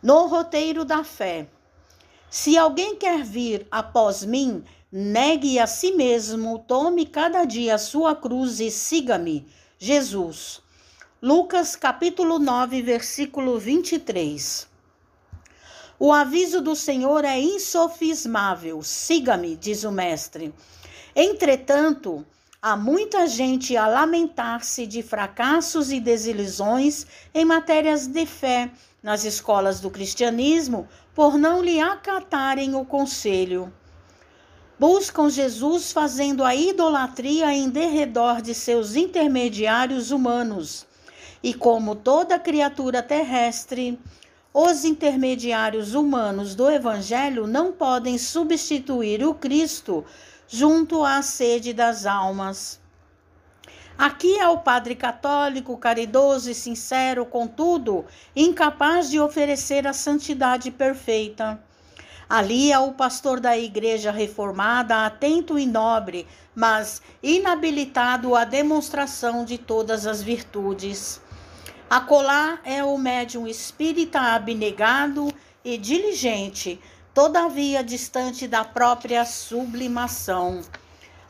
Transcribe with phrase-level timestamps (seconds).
[0.00, 1.48] No roteiro da fé.
[2.30, 8.14] Se alguém quer vir após mim, negue a si mesmo, tome cada dia a sua
[8.14, 9.44] cruz e siga-me.
[9.76, 10.62] Jesus.
[11.20, 14.68] Lucas capítulo 9, versículo 23.
[15.98, 18.80] O aviso do Senhor é insofismável.
[18.84, 20.54] Siga-me, diz o mestre.
[21.16, 22.24] Entretanto,
[22.62, 27.04] há muita gente a lamentar-se de fracassos e desilusões
[27.34, 28.70] em matérias de fé
[29.02, 33.72] nas escolas do cristianismo por não lhe acatarem o conselho.
[34.78, 40.86] Buscam Jesus fazendo a idolatria em derredor de seus intermediários humanos.
[41.42, 43.98] E como toda criatura terrestre,
[44.54, 50.04] os intermediários humanos do Evangelho não podem substituir o Cristo
[50.48, 52.80] junto à sede das almas.
[53.98, 58.04] Aqui é o padre católico, caridoso e sincero, contudo,
[58.36, 61.60] incapaz de oferecer a santidade perfeita.
[62.30, 69.58] Ali é o pastor da igreja reformada, atento e nobre, mas inabilitado à demonstração de
[69.58, 71.20] todas as virtudes.
[71.90, 75.28] Acolá é o médium espírita abnegado
[75.64, 76.80] e diligente,
[77.12, 80.60] todavia distante da própria sublimação.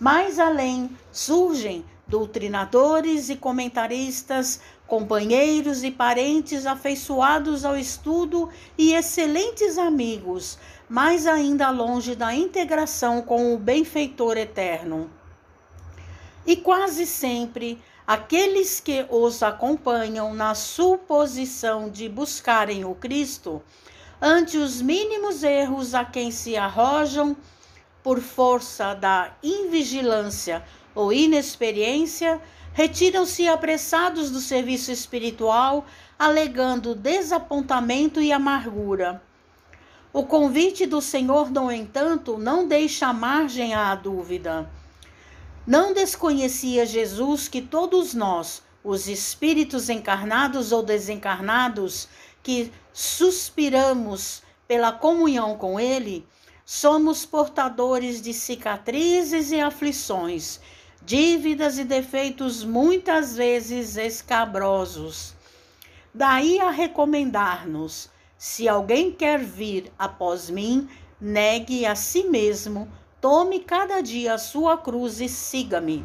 [0.00, 10.58] Mais além surgem doutrinadores e comentaristas, companheiros e parentes afeiçoados ao estudo e excelentes amigos,
[10.88, 15.10] mais ainda longe da integração com o benfeitor eterno.
[16.46, 23.62] E quase sempre Aqueles que os acompanham na suposição de buscarem o Cristo,
[24.20, 27.34] ante os mínimos erros a quem se arrojam
[28.02, 30.62] por força da invigilância
[30.94, 32.40] ou inexperiência,
[32.72, 35.86] retiram-se apressados do serviço espiritual,
[36.18, 39.22] alegando desapontamento e amargura.
[40.12, 44.70] O convite do Senhor, no entanto, não deixa margem à dúvida.
[45.66, 52.06] Não desconhecia Jesus que todos nós, os espíritos encarnados ou desencarnados,
[52.42, 56.24] que suspiramos pela comunhão com Ele,
[56.64, 60.60] somos portadores de cicatrizes e aflições,
[61.04, 65.34] dívidas e defeitos muitas vezes escabrosos.
[66.12, 70.88] Daí a recomendar-nos: se alguém quer vir após mim,
[71.20, 72.88] negue a si mesmo
[73.24, 76.04] Tome cada dia a sua cruz e siga-me.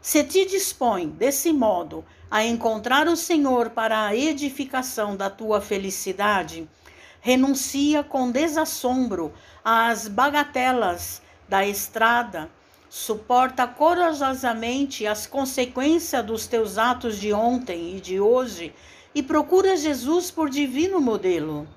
[0.00, 6.66] Se te dispõe, desse modo, a encontrar o Senhor para a edificação da tua felicidade,
[7.20, 9.30] renuncia com desassombro
[9.62, 12.50] às bagatelas da estrada,
[12.90, 18.74] suporta corajosamente as consequências dos teus atos de ontem e de hoje
[19.14, 21.68] e procura Jesus por divino modelo.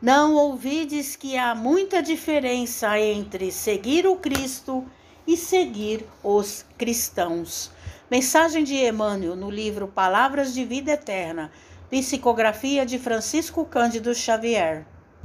[0.00, 4.86] Não ouvides que há muita diferença entre seguir o Cristo
[5.26, 7.72] e seguir os cristãos.
[8.08, 11.50] Mensagem de Emmanuel no livro Palavras de Vida Eterna,
[11.90, 14.86] psicografia de Francisco Cândido Xavier.